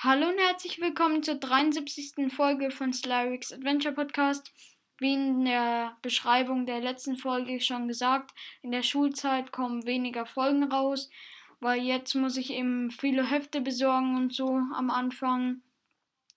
Hallo 0.00 0.28
und 0.28 0.38
herzlich 0.38 0.80
willkommen 0.80 1.24
zur 1.24 1.34
73. 1.34 2.32
Folge 2.32 2.70
von 2.70 2.92
Slyrix 2.92 3.52
Adventure 3.52 3.92
Podcast. 3.92 4.52
Wie 4.98 5.14
in 5.14 5.44
der 5.44 5.96
Beschreibung 6.02 6.66
der 6.66 6.78
letzten 6.78 7.16
Folge 7.16 7.60
schon 7.60 7.88
gesagt, 7.88 8.30
in 8.62 8.70
der 8.70 8.84
Schulzeit 8.84 9.50
kommen 9.50 9.86
weniger 9.86 10.24
Folgen 10.24 10.62
raus, 10.62 11.10
weil 11.58 11.82
jetzt 11.82 12.14
muss 12.14 12.36
ich 12.36 12.52
eben 12.52 12.92
viele 12.92 13.28
Hefte 13.28 13.60
besorgen 13.60 14.14
und 14.14 14.32
so 14.32 14.60
am 14.72 14.90
Anfang. 14.90 15.62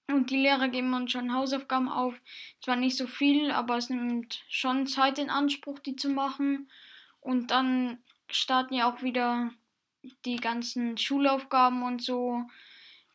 Und 0.07 0.31
die 0.31 0.37
Lehrer 0.37 0.69
geben 0.69 0.95
uns 0.95 1.11
schon 1.11 1.31
Hausaufgaben 1.31 1.87
auf. 1.87 2.19
Zwar 2.63 2.77
nicht 2.77 2.97
so 2.97 3.05
viel, 3.05 3.51
aber 3.51 3.77
es 3.77 3.91
nimmt 3.91 4.43
schon 4.49 4.87
Zeit 4.87 5.19
in 5.19 5.29
Anspruch, 5.29 5.77
die 5.77 5.95
zu 5.95 6.09
machen. 6.09 6.67
Und 7.19 7.51
dann 7.51 7.99
starten 8.27 8.73
ja 8.73 8.91
auch 8.91 9.03
wieder 9.03 9.51
die 10.25 10.37
ganzen 10.37 10.97
Schulaufgaben 10.97 11.83
und 11.83 12.01
so. 12.01 12.41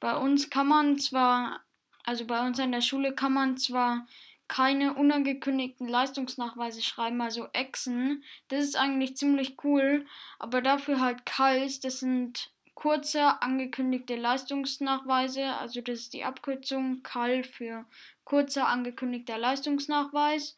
Bei 0.00 0.16
uns 0.16 0.50
kann 0.50 0.68
man 0.68 0.98
zwar, 0.98 1.60
also 2.04 2.26
bei 2.26 2.46
uns 2.46 2.60
an 2.60 2.72
der 2.72 2.80
Schule 2.80 3.14
kann 3.14 3.32
man 3.32 3.56
zwar 3.56 4.06
keine 4.48 4.94
unangekündigten 4.94 5.88
Leistungsnachweise 5.88 6.82
schreiben, 6.82 7.20
also 7.20 7.48
Exen. 7.52 8.22
Das 8.48 8.64
ist 8.64 8.76
eigentlich 8.76 9.16
ziemlich 9.16 9.56
cool, 9.64 10.06
aber 10.38 10.62
dafür 10.62 11.00
halt 11.00 11.26
KALS, 11.26 11.80
das 11.80 12.00
sind 12.00 12.52
kurze 12.74 13.42
angekündigte 13.42 14.16
Leistungsnachweise, 14.16 15.54
also 15.56 15.80
das 15.80 16.00
ist 16.00 16.12
die 16.12 16.24
Abkürzung 16.24 17.02
KAL 17.02 17.42
für 17.42 17.86
kurzer 18.24 18.68
angekündigter 18.68 19.38
Leistungsnachweis. 19.38 20.56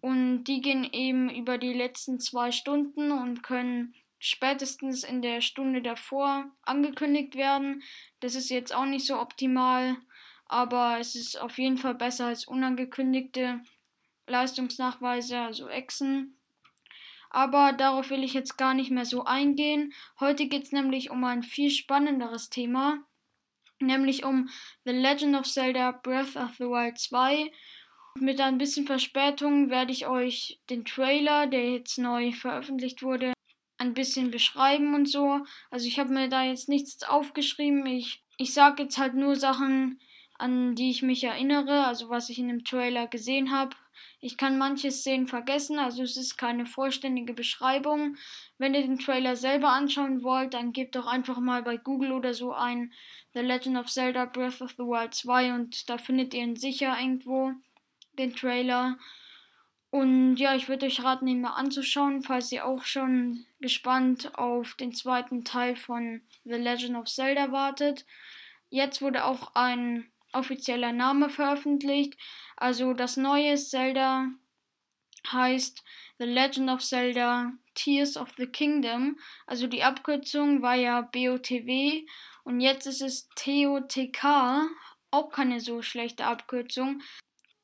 Und 0.00 0.44
die 0.44 0.60
gehen 0.60 0.84
eben 0.84 1.28
über 1.28 1.58
die 1.58 1.72
letzten 1.72 2.20
zwei 2.20 2.52
Stunden 2.52 3.10
und 3.10 3.42
können 3.42 3.94
spätestens 4.18 5.04
in 5.04 5.22
der 5.22 5.40
Stunde 5.40 5.82
davor 5.82 6.50
angekündigt 6.62 7.36
werden. 7.36 7.82
Das 8.20 8.34
ist 8.34 8.50
jetzt 8.50 8.74
auch 8.74 8.86
nicht 8.86 9.06
so 9.06 9.20
optimal, 9.20 9.96
aber 10.46 10.98
es 10.98 11.14
ist 11.14 11.40
auf 11.40 11.58
jeden 11.58 11.78
Fall 11.78 11.94
besser 11.94 12.26
als 12.26 12.46
unangekündigte 12.46 13.60
Leistungsnachweise, 14.26 15.38
also 15.38 15.68
Exen. 15.68 16.38
Aber 17.30 17.72
darauf 17.72 18.10
will 18.10 18.24
ich 18.24 18.32
jetzt 18.32 18.56
gar 18.56 18.74
nicht 18.74 18.90
mehr 18.90 19.04
so 19.04 19.24
eingehen. 19.24 19.92
Heute 20.18 20.46
geht 20.46 20.64
es 20.64 20.72
nämlich 20.72 21.10
um 21.10 21.22
ein 21.24 21.42
viel 21.42 21.70
spannenderes 21.70 22.48
Thema, 22.48 22.98
nämlich 23.80 24.24
um 24.24 24.48
The 24.84 24.92
Legend 24.92 25.36
of 25.36 25.46
Zelda 25.46 25.92
Breath 25.92 26.36
of 26.36 26.54
the 26.56 26.64
Wild 26.64 26.98
2. 26.98 27.52
Mit 28.14 28.40
ein 28.40 28.58
bisschen 28.58 28.86
Verspätung 28.86 29.70
werde 29.70 29.92
ich 29.92 30.06
euch 30.06 30.58
den 30.70 30.84
Trailer, 30.84 31.46
der 31.46 31.72
jetzt 31.72 31.98
neu 31.98 32.32
veröffentlicht 32.32 33.02
wurde, 33.02 33.32
ein 33.78 33.94
bisschen 33.94 34.30
beschreiben 34.30 34.94
und 34.94 35.08
so. 35.08 35.40
Also 35.70 35.86
ich 35.86 35.98
habe 35.98 36.12
mir 36.12 36.28
da 36.28 36.42
jetzt 36.42 36.68
nichts 36.68 37.02
aufgeschrieben. 37.04 37.86
Ich, 37.86 38.22
ich 38.36 38.52
sage 38.52 38.84
jetzt 38.84 38.98
halt 38.98 39.14
nur 39.14 39.36
Sachen, 39.36 40.00
an 40.38 40.74
die 40.74 40.90
ich 40.90 41.02
mich 41.02 41.24
erinnere, 41.24 41.86
also 41.86 42.10
was 42.10 42.28
ich 42.28 42.38
in 42.38 42.48
dem 42.48 42.64
Trailer 42.64 43.06
gesehen 43.08 43.50
habe. 43.50 43.76
Ich 44.20 44.36
kann 44.36 44.58
manche 44.58 44.90
Szenen 44.90 45.26
vergessen, 45.26 45.78
also 45.78 46.02
es 46.02 46.16
ist 46.16 46.36
keine 46.36 46.66
vollständige 46.66 47.34
Beschreibung. 47.34 48.16
Wenn 48.56 48.74
ihr 48.74 48.82
den 48.82 48.98
Trailer 48.98 49.36
selber 49.36 49.70
anschauen 49.70 50.22
wollt, 50.22 50.54
dann 50.54 50.72
gebt 50.72 50.96
doch 50.96 51.06
einfach 51.06 51.38
mal 51.38 51.62
bei 51.62 51.76
Google 51.76 52.12
oder 52.12 52.34
so 52.34 52.52
ein 52.52 52.92
The 53.34 53.40
Legend 53.40 53.78
of 53.78 53.88
Zelda 53.88 54.24
Breath 54.24 54.60
of 54.60 54.72
the 54.72 54.84
Wild 54.84 55.14
2 55.14 55.54
und 55.54 55.88
da 55.88 55.98
findet 55.98 56.34
ihr 56.34 56.42
ihn 56.42 56.56
sicher 56.56 56.96
irgendwo, 56.98 57.52
den 58.18 58.34
Trailer. 58.34 58.98
Und 59.90 60.36
ja, 60.36 60.54
ich 60.54 60.68
würde 60.68 60.86
euch 60.86 61.02
raten, 61.02 61.26
ihn 61.26 61.40
mal 61.40 61.54
anzuschauen, 61.54 62.22
falls 62.22 62.52
ihr 62.52 62.66
auch 62.66 62.84
schon 62.84 63.46
gespannt 63.60 64.34
auf 64.34 64.74
den 64.74 64.92
zweiten 64.92 65.44
Teil 65.44 65.76
von 65.76 66.20
The 66.44 66.56
Legend 66.56 66.96
of 66.96 67.06
Zelda 67.06 67.52
wartet. 67.52 68.04
Jetzt 68.68 69.00
wurde 69.00 69.24
auch 69.24 69.54
ein 69.54 70.10
offizieller 70.32 70.92
Name 70.92 71.30
veröffentlicht. 71.30 72.18
Also 72.56 72.92
das 72.92 73.16
neue 73.16 73.56
Zelda 73.56 74.26
heißt 75.32 75.82
The 76.18 76.26
Legend 76.26 76.70
of 76.70 76.82
Zelda 76.82 77.52
Tears 77.74 78.16
of 78.16 78.28
the 78.36 78.46
Kingdom. 78.46 79.18
Also 79.46 79.66
die 79.66 79.82
Abkürzung 79.82 80.60
war 80.60 80.74
ja 80.74 81.00
BOTW 81.00 82.04
und 82.44 82.60
jetzt 82.60 82.86
ist 82.86 83.00
es 83.00 83.28
TOTK. 83.36 84.68
Auch 85.10 85.30
keine 85.30 85.60
so 85.60 85.80
schlechte 85.80 86.26
Abkürzung 86.26 87.00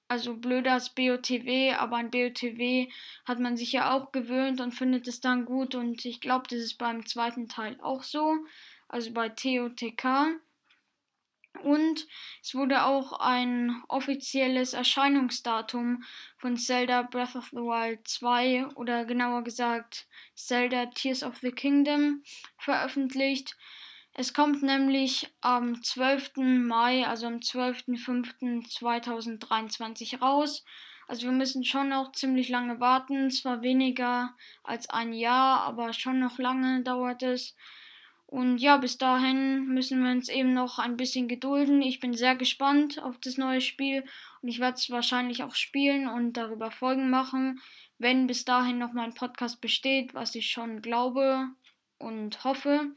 also 0.08 0.36
blöder 0.36 0.74
als 0.74 0.90
BOTW, 0.90 1.72
aber 1.72 1.96
an 1.96 2.10
BOTW 2.10 2.88
hat 3.24 3.38
man 3.38 3.56
sich 3.56 3.72
ja 3.72 3.92
auch 3.92 4.12
gewöhnt 4.12 4.60
und 4.60 4.72
findet 4.72 5.08
es 5.08 5.20
dann 5.20 5.44
gut 5.44 5.74
und 5.74 6.04
ich 6.04 6.20
glaube, 6.20 6.46
das 6.48 6.60
ist 6.60 6.78
beim 6.78 7.06
zweiten 7.06 7.48
Teil 7.48 7.78
auch 7.80 8.02
so, 8.02 8.36
also 8.88 9.12
bei 9.12 9.28
TOTK. 9.28 10.40
Und 11.62 12.08
es 12.42 12.54
wurde 12.54 12.84
auch 12.84 13.12
ein 13.20 13.82
offizielles 13.88 14.74
Erscheinungsdatum 14.74 16.02
von 16.36 16.56
Zelda 16.56 17.02
Breath 17.02 17.36
of 17.36 17.48
the 17.50 17.58
Wild 17.58 18.06
2 18.08 18.66
oder 18.74 19.04
genauer 19.04 19.44
gesagt 19.44 20.08
Zelda 20.34 20.86
Tears 20.86 21.22
of 21.22 21.38
the 21.38 21.52
Kingdom 21.52 22.24
veröffentlicht. 22.58 23.56
Es 24.16 24.32
kommt 24.32 24.62
nämlich 24.62 25.28
am 25.40 25.82
12. 25.82 26.36
Mai, 26.36 27.04
also 27.04 27.26
am 27.26 27.38
12.05.2023 27.38 30.20
raus. 30.20 30.64
Also 31.08 31.24
wir 31.24 31.32
müssen 31.32 31.64
schon 31.64 31.88
noch 31.88 32.12
ziemlich 32.12 32.48
lange 32.48 32.78
warten. 32.78 33.32
Zwar 33.32 33.62
weniger 33.62 34.36
als 34.62 34.88
ein 34.88 35.12
Jahr, 35.12 35.62
aber 35.62 35.92
schon 35.92 36.20
noch 36.20 36.38
lange 36.38 36.84
dauert 36.84 37.24
es. 37.24 37.56
Und 38.26 38.58
ja, 38.58 38.76
bis 38.76 38.98
dahin 38.98 39.66
müssen 39.66 40.04
wir 40.04 40.12
uns 40.12 40.28
eben 40.28 40.54
noch 40.54 40.78
ein 40.78 40.96
bisschen 40.96 41.26
gedulden. 41.26 41.82
Ich 41.82 41.98
bin 41.98 42.14
sehr 42.14 42.36
gespannt 42.36 43.02
auf 43.02 43.18
das 43.18 43.36
neue 43.36 43.60
Spiel 43.60 44.04
und 44.42 44.48
ich 44.48 44.60
werde 44.60 44.76
es 44.76 44.90
wahrscheinlich 44.90 45.42
auch 45.42 45.56
spielen 45.56 46.06
und 46.08 46.34
darüber 46.34 46.70
Folgen 46.70 47.10
machen, 47.10 47.60
wenn 47.98 48.26
bis 48.26 48.44
dahin 48.44 48.78
noch 48.78 48.92
mein 48.92 49.14
Podcast 49.14 49.60
besteht, 49.60 50.14
was 50.14 50.34
ich 50.34 50.50
schon 50.50 50.82
glaube 50.82 51.48
und 51.98 52.42
hoffe. 52.44 52.92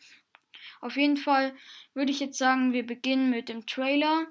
Auf 0.81 0.97
jeden 0.97 1.17
Fall 1.17 1.53
würde 1.93 2.11
ich 2.11 2.19
jetzt 2.19 2.37
sagen, 2.37 2.73
wir 2.73 2.85
beginnen 2.85 3.29
mit 3.29 3.49
dem 3.49 3.65
Trailer. 3.65 4.27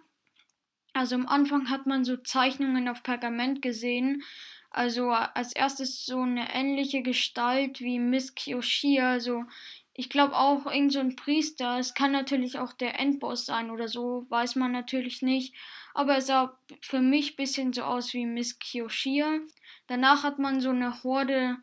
Also 0.92 1.14
am 1.14 1.26
Anfang 1.26 1.68
hat 1.68 1.86
man 1.86 2.04
so 2.04 2.16
Zeichnungen 2.16 2.88
auf 2.88 3.02
Pergament 3.02 3.60
gesehen. 3.60 4.22
Also 4.70 5.10
als 5.10 5.54
erstes 5.54 6.04
so 6.04 6.20
eine 6.20 6.52
ähnliche 6.54 7.02
Gestalt 7.02 7.80
wie 7.80 7.98
Miss 7.98 8.34
Kyoshi. 8.34 9.00
Also 9.00 9.44
ich 9.92 10.10
glaube 10.10 10.36
auch 10.36 10.66
irgend 10.66 10.92
so 10.92 11.00
ein 11.00 11.16
Priester. 11.16 11.78
Es 11.78 11.94
kann 11.94 12.12
natürlich 12.12 12.58
auch 12.58 12.72
der 12.72 12.98
Endboss 13.00 13.46
sein 13.46 13.70
oder 13.70 13.88
so, 13.88 14.26
weiß 14.28 14.56
man 14.56 14.72
natürlich 14.72 15.22
nicht. 15.22 15.54
Aber 15.94 16.18
es 16.18 16.26
sah 16.26 16.58
für 16.82 17.00
mich 17.00 17.32
ein 17.32 17.36
bisschen 17.36 17.72
so 17.72 17.82
aus 17.82 18.12
wie 18.12 18.26
Miss 18.26 18.58
Kyoshia. 18.58 19.40
Danach 19.86 20.22
hat 20.22 20.38
man 20.38 20.60
so 20.60 20.70
eine 20.70 21.02
Horde 21.02 21.56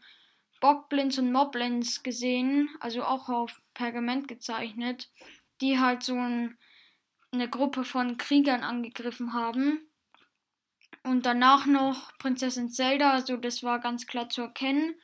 Bockblins 0.64 1.20
und 1.20 1.32
Moblins 1.32 2.04
gesehen, 2.04 2.70
also 2.80 3.04
auch 3.04 3.28
auf 3.28 3.60
Pergament 3.74 4.28
gezeichnet, 4.28 5.10
die 5.62 5.80
halt 5.80 6.04
so 6.04 6.16
ein, 6.16 6.58
eine 7.32 7.50
Gruppe 7.50 7.84
von 7.84 8.18
Kriegern 8.18 8.64
angegriffen 8.64 9.34
haben. 9.34 9.88
Und 11.04 11.26
danach 11.26 11.66
noch 11.66 12.18
Prinzessin 12.18 12.70
Zelda, 12.70 13.12
also 13.12 13.38
das 13.38 13.64
war 13.64 13.80
ganz 13.80 14.08
klar 14.08 14.30
zu 14.30 14.42
erkennen. 14.42 14.96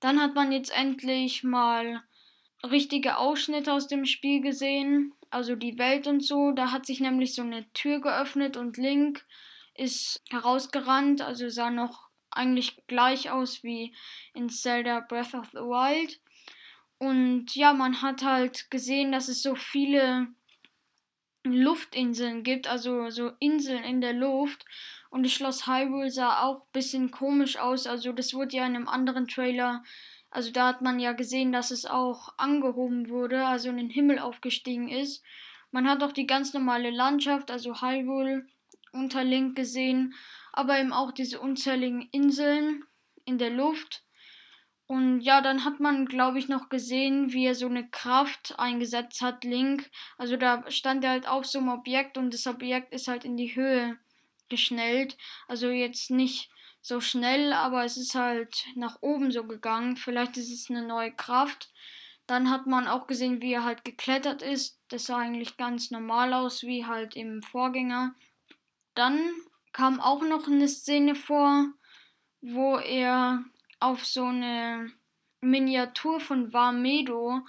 Dann 0.00 0.20
hat 0.20 0.34
man 0.34 0.52
jetzt 0.52 0.70
endlich 0.70 1.44
mal 1.44 2.02
richtige 2.64 3.18
Ausschnitte 3.18 3.72
aus 3.72 3.88
dem 3.88 4.06
Spiel 4.06 4.40
gesehen, 4.40 5.12
also 5.30 5.54
die 5.54 5.78
Welt 5.78 6.06
und 6.06 6.20
so. 6.20 6.52
Da 6.52 6.72
hat 6.72 6.86
sich 6.86 7.00
nämlich 7.00 7.34
so 7.34 7.42
eine 7.42 7.70
Tür 7.72 8.00
geöffnet 8.00 8.56
und 8.56 8.76
Link 8.76 9.26
ist 9.74 10.22
herausgerannt, 10.30 11.22
also 11.22 11.48
sah 11.48 11.70
noch 11.70 12.08
eigentlich 12.30 12.86
gleich 12.86 13.30
aus 13.30 13.62
wie 13.62 13.94
in 14.34 14.48
Zelda 14.48 15.00
Breath 15.00 15.34
of 15.34 15.48
the 15.52 15.58
Wild. 15.58 16.20
Und 17.00 17.56
ja, 17.56 17.72
man 17.72 18.00
hat 18.02 18.22
halt 18.22 18.70
gesehen, 18.70 19.10
dass 19.10 19.26
es 19.26 19.42
so 19.42 19.56
viele 19.56 20.28
Luftinseln 21.42 22.44
gibt, 22.44 22.68
also 22.68 23.10
so 23.10 23.32
Inseln 23.40 23.82
in 23.82 24.00
der 24.00 24.12
Luft. 24.12 24.64
Und 25.10 25.24
das 25.24 25.32
Schloss 25.32 25.66
Hyrule 25.66 26.12
sah 26.12 26.42
auch 26.42 26.60
ein 26.60 26.72
bisschen 26.72 27.10
komisch 27.10 27.58
aus. 27.58 27.88
Also 27.88 28.12
das 28.12 28.32
wurde 28.32 28.56
ja 28.56 28.66
in 28.66 28.76
einem 28.76 28.86
anderen 28.86 29.26
Trailer, 29.26 29.82
also 30.30 30.52
da 30.52 30.68
hat 30.68 30.80
man 30.80 31.00
ja 31.00 31.12
gesehen, 31.12 31.50
dass 31.50 31.72
es 31.72 31.86
auch 31.86 32.34
angehoben 32.36 33.08
wurde, 33.08 33.44
also 33.46 33.68
in 33.70 33.78
den 33.78 33.90
Himmel 33.90 34.20
aufgestiegen 34.20 34.88
ist. 34.88 35.24
Man 35.72 35.88
hat 35.88 36.04
auch 36.04 36.12
die 36.12 36.26
ganz 36.26 36.54
normale 36.54 36.90
Landschaft, 36.90 37.50
also 37.50 37.82
Hyrule 37.82 38.46
unter 38.92 39.24
Link 39.24 39.56
gesehen 39.56 40.14
aber 40.52 40.78
eben 40.78 40.92
auch 40.92 41.12
diese 41.12 41.40
unzähligen 41.40 42.08
Inseln 42.12 42.84
in 43.24 43.38
der 43.38 43.50
Luft. 43.50 44.02
Und 44.90 45.20
ja, 45.20 45.40
dann 45.40 45.64
hat 45.64 45.78
man, 45.78 46.04
glaube 46.06 46.40
ich, 46.40 46.48
noch 46.48 46.68
gesehen, 46.68 47.32
wie 47.32 47.46
er 47.46 47.54
so 47.54 47.66
eine 47.66 47.88
Kraft 47.88 48.58
eingesetzt 48.58 49.22
hat, 49.22 49.44
Link. 49.44 49.88
Also 50.18 50.36
da 50.36 50.68
stand 50.68 51.04
er 51.04 51.10
halt 51.10 51.28
auf 51.28 51.46
so 51.46 51.60
einem 51.60 51.68
Objekt 51.68 52.18
und 52.18 52.34
das 52.34 52.48
Objekt 52.48 52.92
ist 52.92 53.06
halt 53.06 53.24
in 53.24 53.36
die 53.36 53.54
Höhe 53.54 53.96
geschnellt. 54.48 55.16
Also 55.46 55.68
jetzt 55.68 56.10
nicht 56.10 56.50
so 56.80 57.00
schnell, 57.00 57.52
aber 57.52 57.84
es 57.84 57.96
ist 57.96 58.16
halt 58.16 58.66
nach 58.74 59.00
oben 59.00 59.30
so 59.30 59.44
gegangen. 59.44 59.96
Vielleicht 59.96 60.36
ist 60.36 60.50
es 60.50 60.68
eine 60.70 60.84
neue 60.84 61.12
Kraft. 61.12 61.70
Dann 62.26 62.50
hat 62.50 62.66
man 62.66 62.88
auch 62.88 63.06
gesehen, 63.06 63.40
wie 63.40 63.52
er 63.52 63.62
halt 63.62 63.84
geklettert 63.84 64.42
ist. 64.42 64.80
Das 64.88 65.06
sah 65.06 65.18
eigentlich 65.18 65.56
ganz 65.56 65.92
normal 65.92 66.34
aus, 66.34 66.64
wie 66.64 66.84
halt 66.84 67.14
im 67.14 67.44
Vorgänger. 67.44 68.16
Dann 68.96 69.20
kam 69.72 70.00
auch 70.00 70.22
noch 70.22 70.48
eine 70.48 70.66
Szene 70.66 71.14
vor, 71.14 71.68
wo 72.40 72.76
er 72.76 73.44
auf 73.80 74.04
so 74.06 74.24
eine 74.24 74.92
Miniatur 75.40 76.20
von 76.20 76.52
Varmedo 76.52 77.40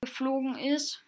geflogen 0.00 0.56
ist. 0.56 1.04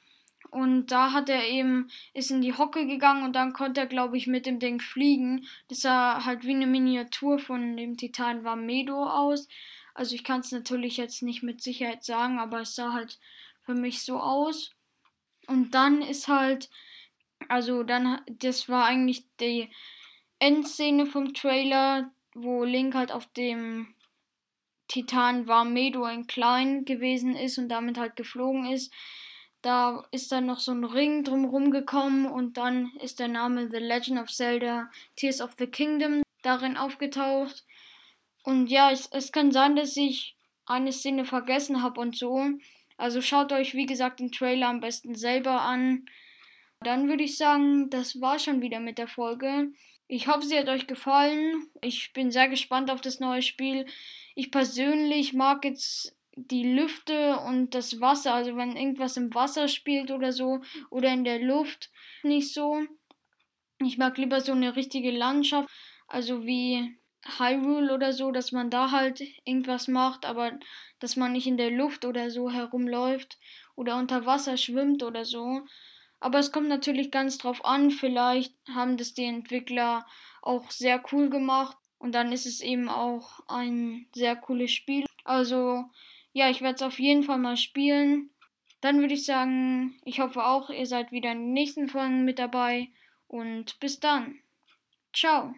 Und 0.51 0.89
da 0.89 1.13
hat 1.13 1.31
er 1.31 1.49
eben, 1.49 1.91
ist 2.13 2.31
in 2.31 2.43
die 2.43 2.53
Hocke 2.53 2.87
gegangen 2.87 3.25
und 3.25 3.33
dann 3.33 3.55
konnte 3.55 3.81
er, 3.81 3.87
glaube 3.87 4.19
ich, 4.19 4.27
mit 4.27 4.45
dem 4.45 4.59
Ding 4.59 4.81
fliegen. 4.81 5.47
Das 5.69 5.81
sah 5.81 6.27
halt 6.27 6.45
wie 6.45 6.55
eine 6.55 6.67
Miniatur 6.67 7.39
von 7.39 7.77
dem 7.77 7.97
Titan 7.97 8.45
Varmedo 8.45 9.03
aus. 9.03 9.49
Also 9.95 10.15
ich 10.15 10.25
kann 10.25 10.41
es 10.41 10.53
natürlich 10.53 10.99
jetzt 10.99 11.23
nicht 11.23 11.43
mit 11.43 11.63
Sicherheit 11.63 12.05
sagen, 12.05 12.39
aber 12.39 12.61
es 12.61 12.75
sah 12.75 12.93
halt 12.93 13.19
für 13.65 13.75
mich 13.75 14.03
so 14.03 14.19
aus. 14.19 14.73
Und 15.47 15.75
dann 15.75 16.03
ist 16.03 16.29
halt, 16.29 16.69
also 17.49 17.83
dann, 17.83 18.21
das 18.29 18.69
war 18.69 18.85
eigentlich 18.85 19.25
die 19.41 19.71
Endszene 20.39 21.07
vom 21.07 21.33
Trailer, 21.33 22.11
wo 22.35 22.65
Link 22.65 22.95
halt 22.95 23.13
auf 23.13 23.27
dem 23.33 23.95
Titan 24.93 25.47
Varmedo 25.49 26.05
in 26.05 26.27
klein 26.27 26.85
gewesen 26.85 27.35
ist 27.35 27.57
und 27.57 27.71
damit 27.71 27.97
halt 27.97 28.15
geflogen 28.15 28.67
ist. 28.67 28.93
Da 29.63 30.05
ist 30.11 30.31
dann 30.33 30.45
noch 30.45 30.61
so 30.61 30.71
ein 30.73 30.85
Ring 30.85 31.25
drumherum 31.25 31.71
gekommen 31.71 32.27
und 32.27 32.59
dann 32.59 32.93
ist 33.01 33.19
der 33.19 33.29
Name 33.29 33.71
The 33.71 33.79
Legend 33.79 34.21
of 34.21 34.29
Zelda 34.29 34.91
Tears 35.17 35.41
of 35.41 35.53
the 35.57 35.67
Kingdom 35.67 36.23
darin 36.43 36.77
aufgetaucht. 36.77 37.65
Und 38.45 38.67
ja, 38.67 38.91
es, 38.91 39.09
es 39.13 39.33
kann 39.33 39.51
sein, 39.51 39.77
dass 39.77 39.97
ich 39.97 40.37
eine 40.67 40.93
Szene 40.93 41.25
vergessen 41.25 41.83
habe 41.83 41.99
und 41.99 42.15
so. 42.15 42.45
Also 42.99 43.23
schaut 43.23 43.51
euch, 43.53 43.73
wie 43.73 43.87
gesagt, 43.87 44.21
den 44.21 44.31
Trailer 44.31 44.69
am 44.69 44.81
besten 44.81 45.15
selber 45.15 45.63
an. 45.63 46.05
Dann 46.81 47.09
würde 47.09 47.25
ich 47.25 47.39
sagen, 47.39 47.89
das 47.89 48.21
war 48.21 48.39
schon 48.39 48.61
wieder 48.61 48.81
mit 48.81 48.99
der 48.99 49.09
Folge. 49.09 49.73
Ich 50.07 50.29
hoffe, 50.29 50.43
sie 50.43 50.59
hat 50.59 50.69
euch 50.69 50.87
gefallen. 50.87 51.71
Ich 51.81 52.13
bin 52.13 52.31
sehr 52.31 52.49
gespannt 52.49 52.91
auf 52.91 53.01
das 53.01 53.21
neue 53.21 53.41
Spiel. 53.41 53.87
Ich 54.35 54.51
persönlich 54.51 55.33
mag 55.33 55.65
jetzt 55.65 56.17
die 56.35 56.65
Lüfte 56.65 57.39
und 57.41 57.75
das 57.75 58.01
Wasser, 58.01 58.33
also 58.35 58.57
wenn 58.57 58.77
irgendwas 58.77 59.17
im 59.17 59.35
Wasser 59.35 59.69
spielt 59.69 60.11
oder 60.11 60.33
so 60.33 60.61
oder 60.91 61.13
in 61.13 61.25
der 61.25 61.39
Luft, 61.39 61.91
nicht 62.23 62.53
so. 62.53 62.83
Ich 63.79 63.99
mag 63.99 64.17
lieber 64.17 64.41
so 64.41 64.53
eine 64.53 64.77
richtige 64.77 65.11
Landschaft, 65.11 65.69
also 66.07 66.45
wie 66.47 66.97
Hyrule 67.39 67.95
oder 67.95 68.13
so, 68.13 68.33
dass 68.33 68.53
man 68.53 68.71
da 68.71 68.91
halt 68.91 69.23
irgendwas 69.45 69.89
macht, 69.89 70.25
aber 70.25 70.59
dass 70.99 71.17
man 71.17 71.33
nicht 71.33 71.47
in 71.47 71.57
der 71.57 71.71
Luft 71.71 72.05
oder 72.05 72.31
so 72.31 72.51
herumläuft 72.51 73.39
oder 73.77 73.97
unter 73.97 74.25
Wasser 74.25 74.57
schwimmt 74.57 75.03
oder 75.03 75.25
so. 75.25 75.63
Aber 76.21 76.39
es 76.39 76.53
kommt 76.53 76.69
natürlich 76.69 77.11
ganz 77.11 77.39
drauf 77.39 77.65
an, 77.65 77.91
vielleicht 77.91 78.55
haben 78.73 78.97
das 78.97 79.13
die 79.13 79.25
Entwickler 79.25 80.07
auch 80.41 80.71
sehr 80.71 81.03
cool 81.13 81.29
gemacht 81.31 81.77
und 82.03 82.13
dann 82.13 82.33
ist 82.33 82.47
es 82.47 82.61
eben 82.61 82.89
auch 82.89 83.41
ein 83.47 84.07
sehr 84.13 84.35
cooles 84.35 84.73
Spiel. 84.73 85.07
Also 85.23 85.85
ja, 86.33 86.51
ich 86.51 86.61
werde 86.61 86.75
es 86.75 86.83
auf 86.83 86.99
jeden 86.99 87.23
Fall 87.23 87.39
mal 87.39 87.57
spielen. 87.57 88.31
Dann 88.81 88.99
würde 89.01 89.15
ich 89.15 89.25
sagen, 89.25 89.95
ich 90.05 90.19
hoffe 90.19 90.45
auch, 90.45 90.69
ihr 90.69 90.87
seid 90.87 91.13
wieder 91.13 91.31
in 91.31 91.39
den 91.39 91.53
nächsten 91.53 91.89
Folgen 91.89 92.25
mit 92.25 92.41
dabei 92.41 92.89
und 93.29 93.79
bis 93.79 94.01
dann. 94.01 94.41
Ciao. 95.13 95.55